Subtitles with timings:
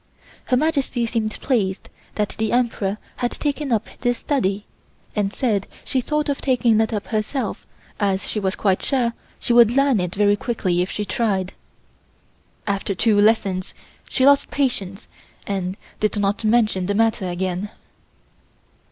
[0.45, 4.65] Her Majesty seemed pleased that the Emperor had taken up this study,
[5.15, 7.67] and said she thought of taking it up herself
[7.99, 11.53] as she was quite sure she would learn it very quickly if she tried.
[12.65, 13.75] After two lessons
[14.09, 15.07] she lost patience,
[15.45, 17.69] and did not mention the matter again.